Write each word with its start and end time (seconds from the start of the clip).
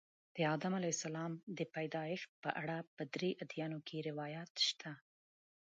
د 0.35 0.37
آدم 0.53 0.73
علیه 0.79 0.93
السلام 0.97 1.31
د 1.57 1.59
پیدایښت 1.75 2.29
په 2.43 2.49
اړه 2.61 2.77
په 2.95 3.03
درې 3.13 3.29
ادیانو 3.43 3.79
کې 3.87 4.05
روایات 4.09 4.51
شته. 4.67 4.91